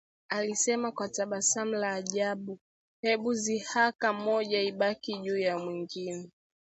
Alisema 0.29 0.91
kwa 0.91 1.09
tabasamu 1.09 1.71
la 1.71 1.91
ajabu, 1.93 2.59
Hebu 3.01 3.33
dhihaka 3.33 4.13
moja 4.13 4.61
ibaki 4.61 5.17
juu 5.17 5.37
ya 5.37 5.57
mwingine 5.59 6.29